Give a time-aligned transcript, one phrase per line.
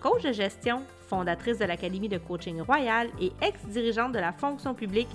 [0.00, 5.08] coach de gestion, fondatrice de l'Académie de coaching royal et ex-dirigeante de la fonction publique,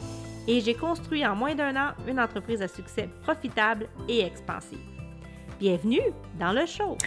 [0.48, 4.80] et j'ai construit en moins d'un an une entreprise à succès profitable et expansive.
[5.60, 6.02] Bienvenue
[6.40, 6.98] dans le show.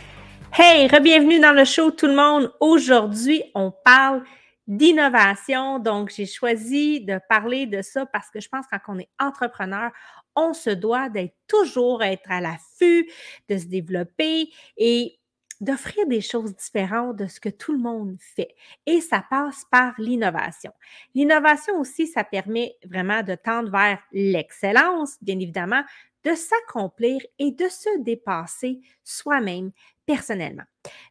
[0.53, 2.51] Hey, re-bienvenue dans le show tout le monde.
[2.61, 4.23] Aujourd'hui, on parle
[4.67, 5.79] d'innovation.
[5.79, 9.11] Donc, j'ai choisi de parler de ça parce que je pense que quand on est
[9.21, 9.91] entrepreneur,
[10.35, 13.11] on se doit d'être toujours être à l'affût,
[13.49, 14.49] de se développer
[14.79, 15.19] et
[15.61, 18.55] d'offrir des choses différentes de ce que tout le monde fait.
[18.87, 20.73] Et ça passe par l'innovation.
[21.15, 25.83] L'innovation aussi, ça permet vraiment de tendre vers l'excellence, bien évidemment,
[26.25, 29.71] de s'accomplir et de se dépasser soi-même
[30.07, 30.65] personnellement.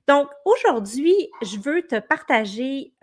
[0.08, 2.94] Donc, aujourd'hui, je veux te partager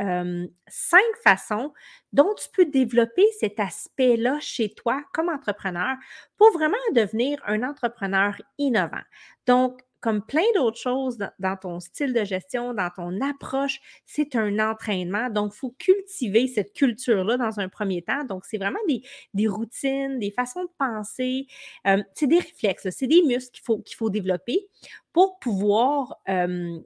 [0.68, 1.72] cinq façons
[2.12, 5.96] dont tu peux développer cet aspect-là chez toi comme entrepreneur
[6.36, 9.02] pour vraiment devenir un entrepreneur innovant.
[9.46, 14.58] Donc, comme plein d'autres choses dans, ton style de gestion, dans ton approche, c'est un
[14.58, 15.30] entraînement.
[15.30, 18.24] Donc, il faut cultiver cette culture-là dans un premier temps.
[18.24, 18.80] Donc, c'est vraiment
[19.32, 21.46] des, routines, des façons de penser.
[21.86, 24.66] Euh, c'est des réflexes, c'est des muscles qu'il faut, qu'il faut développer
[25.12, 26.80] pour pouvoir, euh,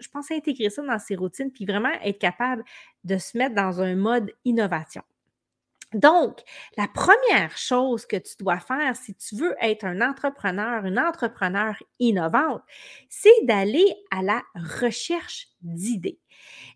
[0.00, 2.64] je pense, intégrer ça dans ses routines, puis vraiment être capable
[3.04, 5.02] de se mettre dans un mode innovation.
[5.94, 6.38] Donc,
[6.76, 11.74] la première chose que tu dois faire si tu veux être un entrepreneur, une entrepreneur
[11.98, 12.62] innovante,
[13.08, 14.42] c'est d'aller à la
[14.80, 16.20] recherche d'idées.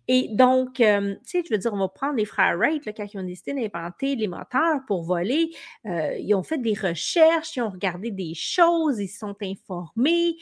[0.08, 3.06] Et donc, tu sais, je veux dire, on va prendre les frères Wright, là, quand
[3.12, 5.50] ils ont décidé d'inventer les moteurs pour voler,
[5.84, 10.36] ils ont fait des recherches, ils ont regardé des choses, ils se sont informés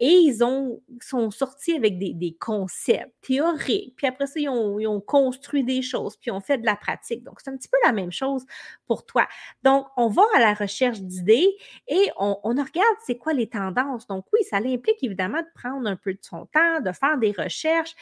[0.00, 3.94] et ils ont, sont sortis avec des, concepts théoriques.
[3.96, 7.22] Puis après ça, ils ont, construit des choses, puis ils ont fait de la pratique.
[7.24, 8.44] Donc, c'est un petit peu la même chose
[8.86, 9.26] pour toi.
[9.62, 14.06] Donc, on va à la recherche d'idées et on, on regarde c'est quoi les tendances.
[14.06, 17.32] Donc, oui, ça implique évidemment de prendre un peu de son temps, de faire des
[17.32, 17.94] recherches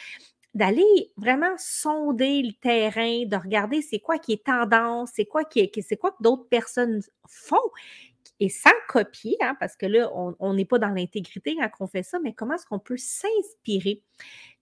[0.57, 5.59] d'aller vraiment sonder le terrain, de regarder c'est quoi qui est tendance, c'est quoi qui
[5.61, 7.57] est, c'est quoi que d'autres personnes font
[8.39, 12.03] et sans copier, hein, parce que là, on n'est pas dans l'intégrité quand on fait
[12.03, 14.03] ça, mais comment est-ce qu'on peut s'inspirer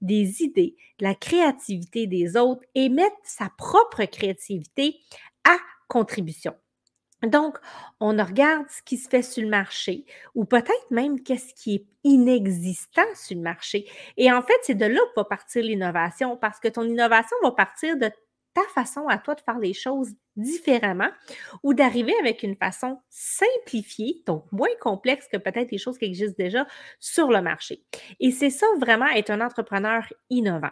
[0.02, 4.98] des idées, de la créativité des autres et mettre sa propre créativité
[5.46, 5.58] à
[5.90, 6.54] contribution?
[7.24, 7.58] Donc,
[8.00, 10.06] on regarde ce qui se fait sur le marché
[10.36, 13.90] ou peut-être même qu'est-ce qui est inexistant sur le marché.
[14.18, 17.52] Et en fait, c'est de là que va partir l'innovation parce que ton innovation va
[17.52, 18.12] partir de
[18.54, 21.10] ta façon à toi de faire les choses différemment
[21.62, 26.42] ou d'arriver avec une façon simplifiée, donc moins complexe que peut-être les choses qui existent
[26.42, 26.66] déjà
[27.00, 27.84] sur le marché.
[28.20, 30.72] Et c'est ça vraiment être un entrepreneur innovant.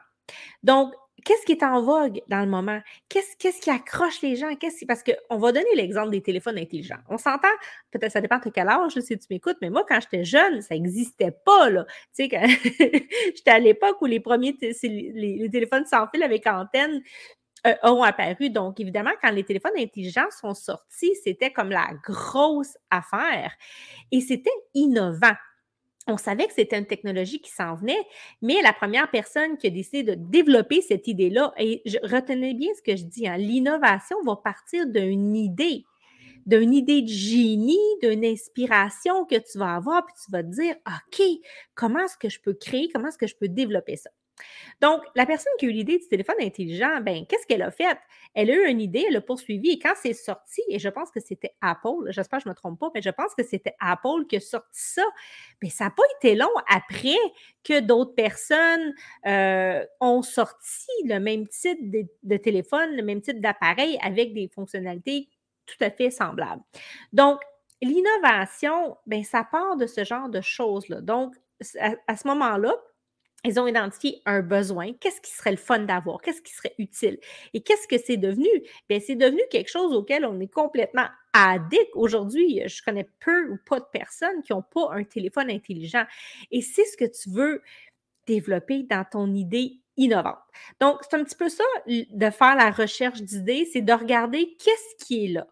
[0.63, 0.93] Donc,
[1.23, 2.79] qu'est-ce qui est en vogue dans le moment?
[3.09, 4.55] Qu'est-ce, qui accroche les gens?
[4.55, 6.99] Qu'est-ce parce qu'on va donner l'exemple des téléphones intelligents.
[7.09, 7.47] On s'entend,
[7.91, 10.75] peut-être ça dépend de quel âge, si tu m'écoutes, mais moi, quand j'étais jeune, ça
[10.75, 11.69] n'existait pas.
[11.69, 11.85] Là.
[12.15, 12.29] Tu sais,
[13.35, 17.01] j'étais à l'époque où les premiers les, téléphones sans fil avec antenne
[17.65, 18.49] euh, ont apparu.
[18.49, 23.53] Donc, évidemment, quand les téléphones intelligents sont sortis, c'était comme la grosse affaire.
[24.11, 25.35] Et c'était innovant
[26.07, 28.05] on savait que c'était une technologie qui s'en venait,
[28.41, 32.69] mais la première personne qui a décidé de développer cette idée-là, et je, retenez bien
[32.75, 35.85] ce que je dis, hein, l'innovation va partir d'une idée,
[36.45, 40.75] d'une idée de génie, d'une inspiration que tu vas avoir, puis tu vas te dire,
[40.87, 41.25] OK,
[41.73, 44.09] comment est-ce que je peux créer, comment est-ce que je peux développer ça?
[44.81, 47.97] Donc, la personne qui a eu l'idée du téléphone intelligent, ben, qu'est-ce qu'elle a fait?
[48.33, 51.11] Elle a eu une idée, elle a poursuivi et quand c'est sorti, et je pense
[51.11, 53.75] que c'était Apple, j'espère que je ne me trompe pas, mais je pense que c'était
[53.79, 55.05] Apple qui a sorti ça,
[55.61, 57.17] mais ça n'a pas été long après
[57.63, 58.93] que d'autres personnes
[59.25, 61.79] euh, ont sorti le même type
[62.23, 65.29] de, téléphone, le même type d'appareil avec des fonctionnalités
[65.65, 66.61] tout à fait semblables.
[67.13, 67.39] Donc,
[67.81, 71.01] l'innovation, ben, ça part de ce genre de choses-là.
[71.01, 71.35] Donc,
[72.07, 72.75] à ce moment-là,
[73.45, 74.93] ils ont identifié un besoin.
[74.93, 76.21] Qu'est-ce qui serait le fun d'avoir?
[76.21, 77.19] Qu'est-ce qui serait utile?
[77.53, 78.47] Et qu'est-ce que c'est devenu?
[78.87, 81.89] Bien, c'est devenu quelque chose auquel on est complètement addict.
[81.93, 86.05] Aujourd'hui, je connais peu ou pas de personnes qui n'ont pas un téléphone intelligent.
[86.51, 87.61] Et c'est ce que tu veux
[88.27, 90.39] développer dans ton idée innovante.
[90.79, 95.05] Donc, c'est un petit peu ça de faire la recherche d'idées, c'est de regarder qu'est-ce
[95.05, 95.47] qui est là.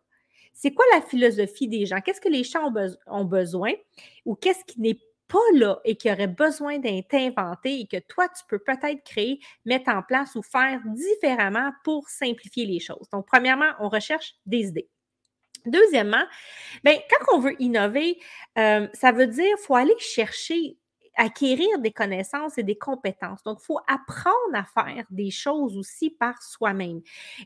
[0.54, 2.02] C'est quoi la philosophie des gens?
[2.02, 2.72] Qu'est-ce que les gens
[3.08, 3.74] ont, besoin?
[4.26, 5.00] Ou qu'est-ce qui n'est
[5.32, 9.40] pas là et qui aurait besoin d'être inventé et que toi, tu peux peut-être créer,
[9.66, 13.08] mettre en place ou faire différemment pour simplifier les choses.
[13.12, 14.90] Donc, premièrement, on recherche des idées.
[15.66, 16.24] Deuxièmement,
[16.84, 18.20] bien, quand on veut innover,
[18.58, 20.78] euh, ça veut dire qu'il faut aller chercher
[21.18, 23.44] acquérir des connaissances et des compétences.
[23.44, 27.02] Donc, il faut apprendre à faire des choses aussi par soi-même.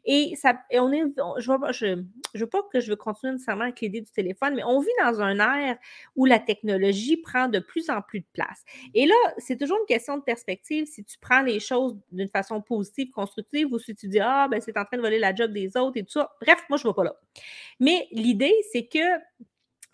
[0.05, 1.03] Et ça, on est,
[1.37, 4.79] je ne veux pas que je veux continuer nécessairement avec l'idée du téléphone, mais on
[4.79, 5.77] vit dans un ère
[6.15, 8.63] où la technologie prend de plus en plus de place.
[8.93, 12.61] Et là, c'est toujours une question de perspective si tu prends les choses d'une façon
[12.61, 15.51] positive, constructive, ou si tu dis, ah, ben, c'est en train de voler la job
[15.51, 16.31] des autres et tout ça.
[16.41, 17.15] Bref, moi, je ne vais pas là.
[17.79, 18.99] Mais l'idée, c'est que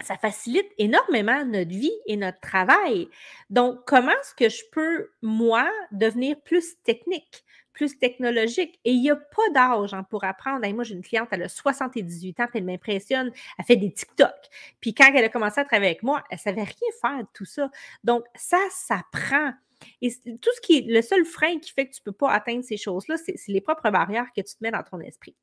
[0.04, 3.10] ça facilite énormément notre vie et notre travail.
[3.50, 7.44] Donc, comment est-ce que je peux, moi, devenir plus technique,
[7.74, 8.80] plus technologique?
[8.86, 10.68] Et il n'y a pas d'âge hein, pour apprendre.
[10.74, 14.36] moi, j'ai une cliente, elle a 78 ans, puis elle m'impressionne, elle fait des TikTok.
[14.80, 17.28] Puis quand elle a commencé à travailler avec moi, elle ne savait rien faire de
[17.34, 17.70] tout ça.
[18.04, 19.54] Donc, ça, ça prend.
[20.02, 20.12] Et
[20.42, 22.64] tout ce qui est le seul frein qui fait que tu ne peux pas atteindre
[22.64, 25.36] ces choses-là, c'est les propres barrières que tu te mets dans ton esprit.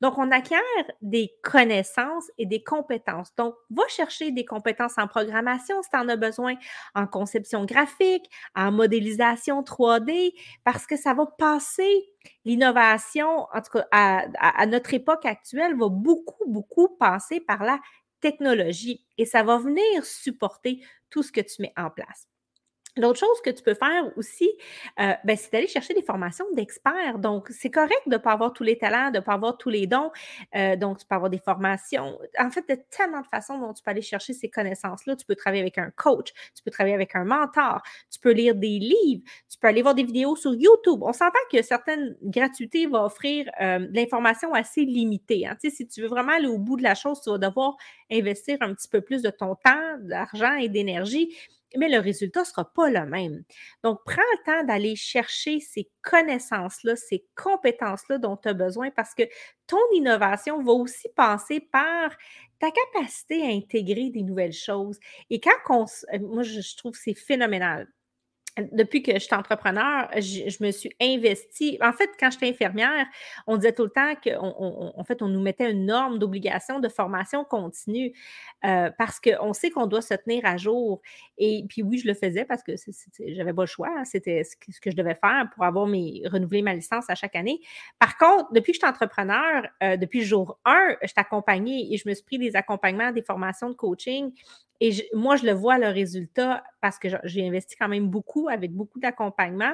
[0.00, 0.60] Donc, on acquiert
[1.02, 3.34] des connaissances et des compétences.
[3.36, 6.54] Donc, va chercher des compétences en programmation si tu en as besoin,
[6.94, 10.32] en conception graphique, en modélisation 3D,
[10.64, 12.08] parce que ça va passer
[12.44, 17.78] l'innovation, en tout cas à, à notre époque actuelle, va beaucoup, beaucoup passer par la
[18.20, 20.80] technologie et ça va venir supporter
[21.10, 22.28] tout ce que tu mets en place.
[22.98, 24.50] L'autre chose que tu peux faire aussi,
[25.00, 27.18] euh, ben, c'est d'aller chercher des formations d'experts.
[27.18, 29.70] Donc, c'est correct de ne pas avoir tous les talents, de ne pas avoir tous
[29.70, 30.10] les dons.
[30.56, 32.18] Euh, donc, tu peux avoir des formations.
[32.38, 35.16] En fait, il y a tellement de façons dont tu peux aller chercher ces connaissances-là.
[35.16, 38.54] Tu peux travailler avec un coach, tu peux travailler avec un mentor, tu peux lire
[38.54, 41.00] des livres, tu peux aller voir des vidéos sur YouTube.
[41.02, 45.46] On s'entend que certaines gratuités vont offrir euh, de l'information assez limitée.
[45.46, 45.56] Hein.
[45.60, 47.76] si tu veux vraiment aller au bout de la chose, tu vas devoir
[48.10, 51.36] investir un petit peu plus de ton temps, d'argent et d'énergie
[51.76, 53.42] mais le résultat ne sera pas le même.
[53.84, 59.14] Donc, prends le temps d'aller chercher ces connaissances-là, ces compétences-là dont tu as besoin parce
[59.14, 59.24] que
[59.66, 62.10] ton innovation va aussi passer par
[62.58, 64.98] ta capacité à intégrer des nouvelles choses.
[65.30, 65.84] Et quand on,
[66.20, 67.88] moi, je trouve que c'est phénoménal
[68.72, 71.78] depuis que je suis entrepreneur, je, me suis investie.
[71.82, 73.06] En fait, quand j'étais infirmière,
[73.46, 76.88] on disait tout le temps qu'en en fait, on nous mettait une norme d'obligation de
[76.88, 78.12] formation continue
[78.64, 81.00] euh, parce qu'on sait qu'on doit se tenir à jour.
[81.36, 82.72] Et puis oui, je le faisais parce que
[83.26, 83.90] j'avais pas le choix.
[83.96, 87.36] Hein, c'était ce que, je devais faire pour avoir mes renouveler ma licence à chaque
[87.36, 87.60] année.
[87.98, 91.92] Par contre, depuis que je suis entrepreneur, euh, depuis le jour 1, je suis accompagnée
[91.92, 94.32] et je me suis pris des accompagnements, des formations de coaching
[94.80, 98.72] et moi, je le vois, le résultat, parce que j'ai investi quand même beaucoup avec
[98.72, 99.72] beaucoup d'accompagnement.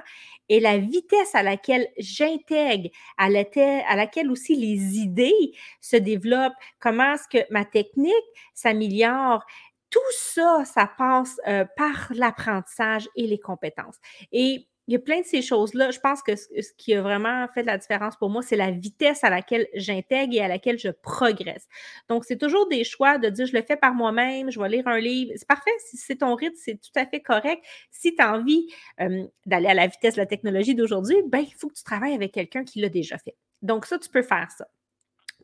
[0.48, 7.28] Et la vitesse à laquelle j'intègre, à, laquelle aussi les idées se développent, comment est-ce
[7.28, 8.14] que ma technique
[8.54, 9.44] s'améliore,
[9.90, 13.98] tout ça, ça passe euh, par l'apprentissage et les compétences.
[14.32, 15.90] Et il y a plein de ces choses-là.
[15.90, 19.24] Je pense que ce, qui a vraiment fait la différence pour moi, c'est la vitesse
[19.24, 21.66] à laquelle j'intègre et à laquelle je progresse.
[22.08, 24.86] Donc, c'est toujours des choix de dire je le fais par moi-même, je vais lire
[24.86, 25.32] un livre.
[25.36, 25.70] C'est parfait.
[25.78, 27.64] Si c'est ton rythme, c'est tout à fait correct.
[27.90, 28.68] Si tu as envie
[29.00, 32.14] euh, d'aller à la vitesse de la technologie d'aujourd'hui, ben, il faut que tu travailles
[32.14, 33.36] avec quelqu'un qui l'a déjà fait.
[33.62, 34.68] Donc, ça, tu peux faire ça.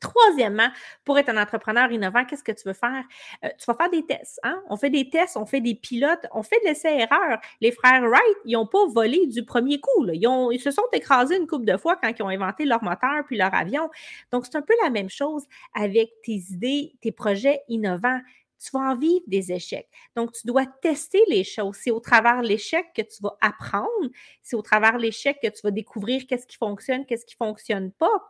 [0.01, 0.69] Troisièmement,
[1.05, 3.05] pour être un entrepreneur innovant, qu'est-ce que tu veux faire?
[3.45, 4.41] Euh, tu vas faire des tests.
[4.43, 4.63] Hein?
[4.71, 7.39] On fait des tests, on fait des pilotes, on fait de l'essai-erreur.
[7.61, 10.07] Les frères Wright, ils n'ont pas volé du premier coup.
[10.09, 13.25] Ils, ils, se sont écrasés une couple de fois quand ils ont inventé leur moteur
[13.27, 13.91] puis leur avion.
[14.33, 15.45] Donc, c'est un peu la même chose
[15.75, 18.21] avec tes idées, tes projets innovants
[18.61, 19.89] tu vas en vivre des échecs.
[20.15, 21.77] Donc, tu dois tester les choses.
[21.81, 24.11] C'est au travers de l'échec que tu vas apprendre.
[24.43, 27.47] C'est au travers de l'échec que tu vas découvrir qu'est-ce qui fonctionne, qu'est-ce qui ne
[27.47, 28.23] fonctionne pas.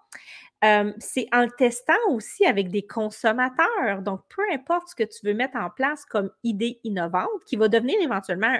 [0.62, 4.02] Euh, c'est en testant aussi avec des consommateurs.
[4.02, 7.68] Donc, peu importe ce que tu veux mettre en place comme idée innovante, qui va
[7.68, 8.54] devenir éventuellement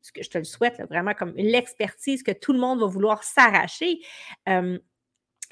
[0.00, 3.22] ce que je te le souhaite, vraiment comme l'expertise que tout le monde va vouloir
[3.24, 4.00] s'arracher.
[4.48, 4.78] Euh,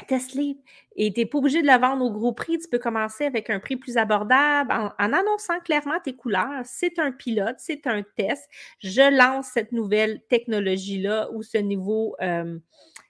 [0.08, 0.58] Test-les.
[0.96, 2.58] Et tu n'es pas obligé de le vendre au gros prix.
[2.58, 6.62] Tu peux commencer avec un prix plus abordable en, annonçant clairement tes couleurs.
[6.64, 8.48] C'est un pilote, c'est un test.
[8.80, 12.58] Je lance cette nouvelle technologie-là ou ce nouveau euh,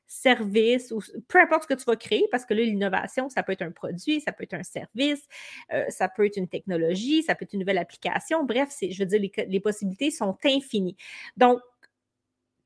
[0.07, 3.53] service ou peu importe ce que tu vas créer, parce que là, l'innovation, ça peut
[3.53, 5.27] être un produit, ça peut être un service,
[5.73, 8.45] euh, ça peut être une technologie, ça peut être une nouvelle application.
[8.45, 10.97] Bref, je veux dire, les possibilités sont infinies.
[11.37, 11.61] Donc,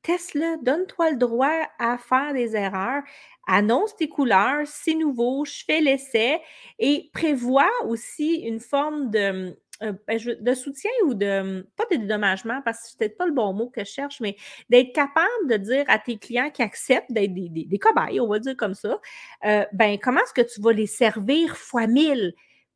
[0.03, 3.03] teste-le, donne-toi le droit à faire des erreurs,
[3.47, 6.39] annonce tes couleurs, c'est nouveau, je fais l'essai
[6.79, 12.61] et prévois aussi une forme de, euh, ben, de soutien ou de, pas de dédommagement,
[12.63, 14.35] parce que c'est peut-être pas le bon mot que je cherche, mais
[14.69, 18.55] d'être capable de dire à tes clients qui acceptent d'être des, cobayes, on va dire
[18.55, 18.99] comme ça,
[19.45, 22.33] euh, ben, comment est-ce que tu vas les servir fois mille,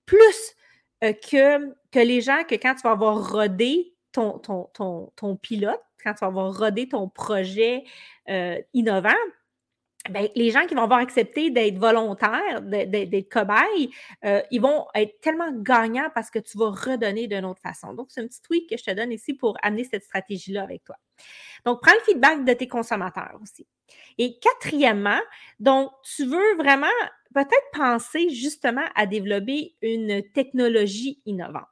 [0.07, 0.55] plus
[1.03, 6.13] euh, que, que les gens que quand tu vas avoir rodé ton, ton, pilote, quand
[6.13, 7.83] tu vas avoir rodé ton projet
[8.29, 9.09] euh, innovant,
[10.09, 13.89] ben, les gens qui vont avoir accepté d'être volontaires, d'être cobayes,
[14.23, 17.93] euh, ils vont être tellement gagnants parce que tu vas redonner d'une autre façon.
[17.93, 20.83] Donc, c'est un petit tweak que je te donne ici pour amener cette stratégie-là avec
[20.83, 20.95] toi.
[21.65, 23.65] Donc, prends le feedback de tes consommateurs aussi.
[24.19, 25.21] Et quatrièmement,
[25.59, 26.87] donc, tu veux vraiment
[27.33, 31.65] peut-être penser justement à développer une technologie innovante.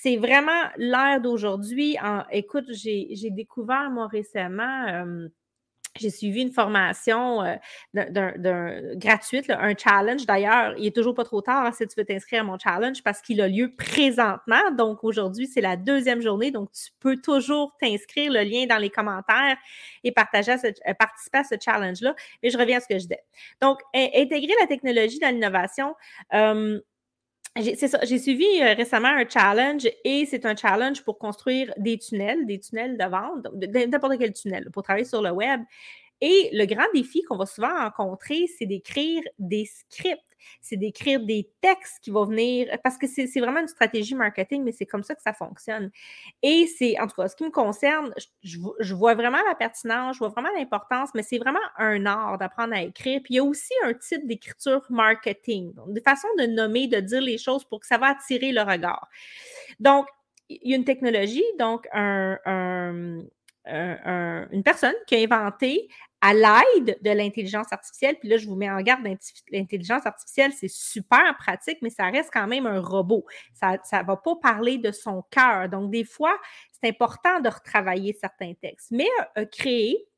[0.00, 1.96] C'est vraiment l'ère d'aujourd'hui.
[2.30, 4.86] Écoute, j'ai découvert moi récemment.
[5.98, 10.24] J'ai suivi une formation euh, gratuite, un challenge.
[10.24, 13.02] D'ailleurs, il n'est toujours pas trop tard hein, si tu veux t'inscrire à mon challenge
[13.02, 14.70] parce qu'il a lieu présentement.
[14.76, 16.52] Donc, aujourd'hui, c'est la deuxième journée.
[16.52, 19.56] Donc, tu peux toujours t'inscrire, le lien dans les commentaires
[20.04, 22.14] et partager euh, participer à ce challenge-là.
[22.44, 23.24] Mais je reviens à ce que je disais.
[23.60, 25.96] Donc, intégrer la technologie dans l'innovation.
[27.56, 32.60] J'ai suivi euh, récemment un challenge et c'est un challenge pour construire des tunnels, des
[32.60, 33.46] tunnels de vente,
[33.90, 35.60] n'importe quel tunnel, pour travailler sur le web.
[36.20, 40.22] Et le grand défi qu'on va souvent rencontrer, c'est d'écrire des scripts
[40.60, 44.72] c'est d'écrire des textes qui vont venir, parce que c'est vraiment une stratégie marketing, mais
[44.72, 45.90] c'est comme ça que ça fonctionne.
[46.42, 50.18] Et c'est, en tout cas, ce qui me concerne, je, vois vraiment la pertinence, je
[50.20, 53.20] vois vraiment l'importance, mais c'est vraiment un art d'apprendre à écrire.
[53.22, 57.20] Puis il y a aussi un type d'écriture marketing, des façons de nommer, de dire
[57.20, 59.08] les choses pour que ça va attirer le regard.
[59.80, 60.06] Donc,
[60.48, 62.38] il y a une technologie, donc un,
[63.66, 65.88] une personne qui a inventé
[66.20, 68.16] à l'aide de l'intelligence artificielle.
[68.18, 69.02] Puis là, je vous mets en garde,
[69.50, 73.24] l'intelligence artificielle, c'est super pratique, mais ça reste quand même un robot.
[73.54, 75.68] Ça ne va pas parler de son cœur.
[75.68, 76.36] Donc, des fois,
[76.72, 78.90] c'est important de retravailler certains textes.
[78.90, 80.08] Mais euh, créer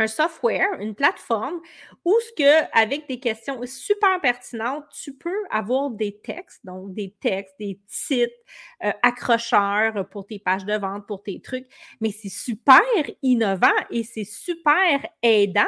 [0.00, 1.60] un software, une plateforme
[2.04, 7.14] où ce que, avec des questions super pertinentes, tu peux avoir des textes, donc des
[7.20, 8.32] textes, des titres
[8.84, 11.66] euh, accrocheurs pour tes pages de vente, pour tes trucs,
[12.00, 12.80] mais c'est super
[13.22, 15.60] innovant et c'est super aidant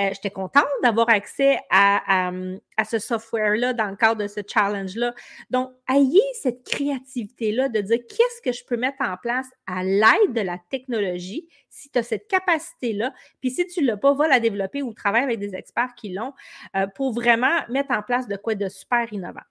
[0.00, 2.30] euh, j'étais contente d'avoir accès à,
[2.76, 5.14] à, ce software-là dans le cadre de ce challenge-là.
[5.50, 10.32] Donc, ayez cette créativité-là de dire qu'est-ce que je peux mettre en place à l'aide
[10.32, 13.12] de la technologie si tu as cette capacité-là.
[13.40, 16.12] Puis si tu ne l'as pas, va la développer ou travaille avec des experts qui
[16.12, 16.32] l'ont
[16.76, 19.42] euh, pour vraiment mettre en place de quoi de super innovant.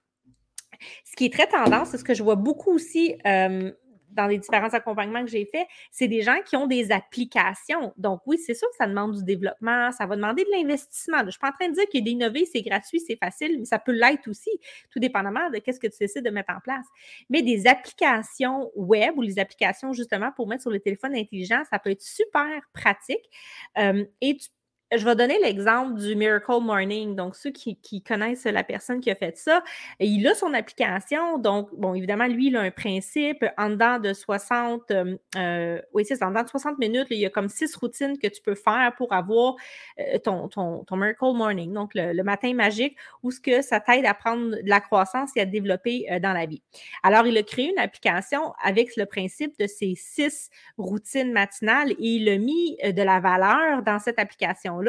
[1.05, 3.71] Ce qui est très tendance, c'est ce que je vois beaucoup aussi euh,
[4.13, 7.93] dans les différents accompagnements que j'ai faits, c'est des gens qui ont des applications.
[7.97, 11.19] Donc, oui, c'est sûr que ça demande du développement, ça va demander de l'investissement.
[11.19, 13.65] Je ne suis pas en train de dire que d'innover, c'est gratuit, c'est facile, mais
[13.65, 14.51] ça peut l'être aussi,
[14.91, 16.85] tout dépendamment de ce que tu décides de mettre en place.
[17.29, 21.79] Mais des applications web ou les applications justement pour mettre sur le téléphone intelligent, ça
[21.79, 23.29] peut être super pratique.
[23.77, 24.49] Euh, et tu
[24.97, 27.15] je vais donner l'exemple du Miracle Morning.
[27.15, 29.63] Donc, ceux qui, connaissent la personne qui a fait ça,
[29.99, 31.37] il a son application.
[31.37, 33.45] Donc, bon, évidemment, lui, il a un principe.
[33.57, 35.81] En dedans de 60, euh, euh,
[36.21, 38.93] en dedans de 60 minutes, il y a comme six routines que tu peux faire
[38.97, 39.55] pour avoir
[39.99, 41.73] euh, ton, ton, Miracle Morning.
[41.73, 45.41] Donc, le, matin magique, où ce que ça t'aide à prendre de la croissance et
[45.41, 46.61] à développer dans la vie.
[47.03, 51.95] Alors, il a créé une application avec le principe de ces six routines matinales et
[51.99, 54.79] il a mis de la valeur dans cette application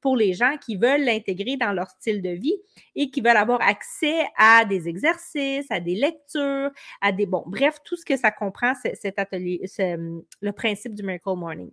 [0.00, 2.56] pour les gens qui veulent l'intégrer dans leur style de vie
[2.94, 7.78] et qui veulent avoir accès à des exercices, à des lectures, à des bons, bref,
[7.84, 11.70] tout ce que ça comprend, cet atelier, le principe du Miracle Morning.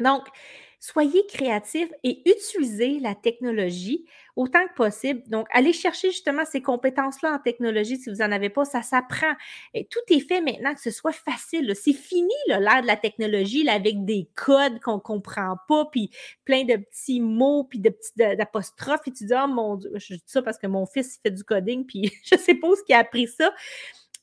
[0.00, 0.26] Donc,
[0.78, 4.04] soyez créatifs et utilisez la technologie
[4.36, 5.22] autant que possible.
[5.28, 9.32] Donc, allez chercher justement ces compétences-là en technologie si vous n'en avez pas, ça s'apprend.
[9.74, 11.74] Tout est fait maintenant que ce soit facile.
[11.74, 16.10] C'est fini l'ère de la technologie avec des codes qu'on ne comprend pas, puis
[16.44, 19.06] plein de petits mots, puis de petits d'apostrophes.
[19.06, 21.42] Et tu dis, oh mon Dieu, je dis ça parce que mon fils fait du
[21.42, 23.52] coding, puis je ne sais pas où ce qui a appris ça.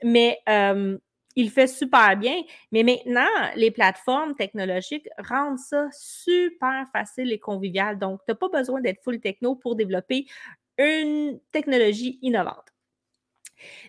[0.04, 0.98] Mais euh,
[1.36, 2.36] il fait super bien,
[2.72, 7.98] mais maintenant, les plateformes technologiques rendent ça super facile et convivial.
[8.00, 10.26] Donc, tu n'as pas besoin d'être full techno pour développer
[10.78, 12.74] une technologie innovante.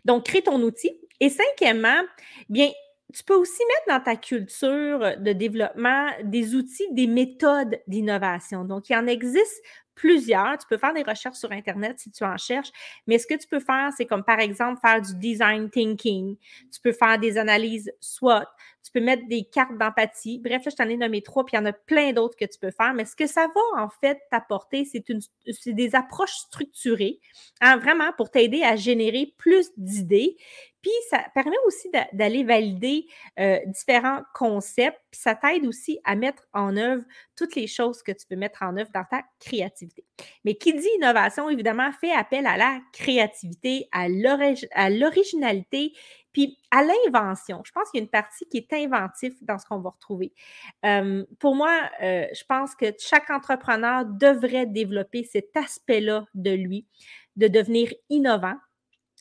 [0.04, 0.98] Donc, crée ton outil.
[1.20, 2.02] Et cinquièmement,
[2.48, 2.70] bien,
[3.12, 8.64] tu peux aussi mettre dans ta culture de développement des outils, des méthodes d'innovation.
[8.64, 9.62] Donc, il en existe
[9.94, 10.58] plusieurs.
[10.58, 12.70] Tu peux faire des recherches sur Internet si tu en cherches,
[13.06, 16.36] mais ce que tu peux faire, c'est comme par exemple faire du design thinking.
[16.72, 18.44] Tu peux faire des analyses SWOT.
[18.84, 20.38] Tu peux mettre des cartes d'empathie.
[20.38, 22.44] Bref, là, je t'en ai nommé trois, puis il y en a plein d'autres que
[22.44, 22.92] tu peux faire.
[22.92, 25.02] Mais ce que ça va en fait t'apporter, c'est,
[25.72, 27.20] des approches structurées,
[27.60, 30.36] hein, vraiment pour t'aider à générer plus d'idées,
[30.84, 33.06] puis ça permet aussi d'aller valider
[33.40, 37.02] euh, différents concepts, puis ça t'aide aussi à mettre en œuvre
[37.36, 40.04] toutes les choses que tu peux mettre en œuvre dans ta créativité.
[40.44, 45.94] Mais qui dit innovation, évidemment, fait appel à la créativité, à l'originalité
[46.34, 49.64] Puis à l'invention, je pense qu'il y a une partie qui est inventive dans ce
[49.64, 50.34] qu'on va retrouver.
[50.84, 56.86] Euh, pour moi, euh, je pense que chaque entrepreneur devrait développer cet aspect-là de lui,
[57.36, 58.56] de devenir innovant.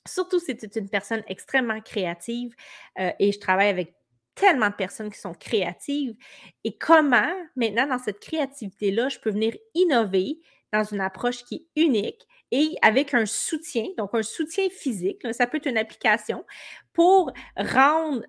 [0.08, 2.54] Surtout si une personne extrêmement créative
[3.00, 3.96] euh, et je travaille avec
[4.36, 6.16] tellement de personnes qui sont créatives.
[6.64, 10.40] Et comment, maintenant, dans cette créativité-là, je peux venir innover
[10.72, 15.48] dans une approche qui est unique et avec un soutien, donc un soutien physique, ça
[15.48, 16.46] peut être une application,
[16.94, 18.24] pour rendre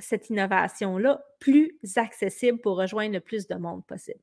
[0.00, 4.18] cette innovation-là plus accessible pour rejoindre le plus de monde possible.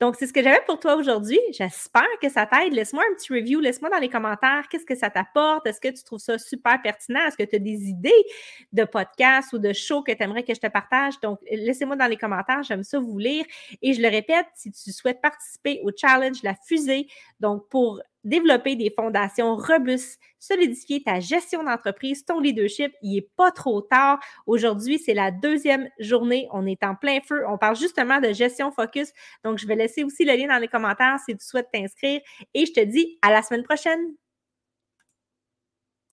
[0.00, 1.38] Donc, c'est ce que j'avais pour toi aujourd'hui.
[1.52, 2.72] J'espère que ça t'aide.
[2.72, 3.60] Laisse-moi un petit review.
[3.60, 5.66] Laisse-moi dans les commentaires qu'est-ce que ça t'apporte?
[5.66, 7.20] Est-ce que tu trouves ça super pertinent?
[7.26, 8.24] Est-ce que tu as des idées
[8.72, 11.20] de podcasts ou de shows que tu aimerais que je te partage?
[11.20, 12.62] Donc, laissez-moi dans les commentaires.
[12.62, 13.44] J'aime ça vous lire.
[13.82, 17.06] Et je le répète, si tu souhaites participer au challenge La Fusée,
[17.38, 22.92] donc pour développer des fondations robustes, solidifier ta gestion d'entreprise, ton leadership.
[23.02, 24.18] Il n'est pas trop tard.
[24.46, 26.48] Aujourd'hui, c'est la deuxième journée.
[26.52, 27.44] On est en plein feu.
[27.48, 29.12] On parle justement de gestion focus.
[29.44, 32.20] Donc, je vais laisser aussi le lien dans les commentaires si tu souhaites t'inscrire.
[32.54, 34.21] Et je te dis à la semaine prochaine.